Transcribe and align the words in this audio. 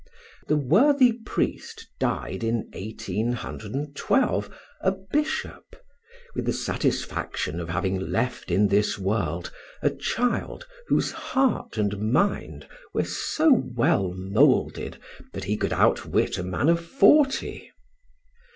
The 0.47 0.57
worthy 0.57 1.11
priest 1.13 1.87
died 1.99 2.43
in 2.43 2.71
1812, 2.73 4.49
a 4.81 4.91
bishop, 4.93 5.75
with 6.33 6.45
the 6.47 6.51
satisfaction 6.53 7.59
of 7.59 7.69
having 7.69 7.99
left 8.11 8.49
in 8.49 8.69
this 8.69 8.97
world 8.97 9.53
a 9.83 9.91
child 9.91 10.65
whose 10.87 11.11
heart 11.11 11.77
and 11.77 11.99
mind 12.11 12.67
were 12.95 13.03
so 13.05 13.51
well 13.53 14.11
moulded 14.15 14.97
that 15.33 15.43
he 15.43 15.55
could 15.55 15.71
outwit 15.71 16.39
a 16.39 16.43
man 16.43 16.67
of 16.69 16.83
forty. 16.83 17.69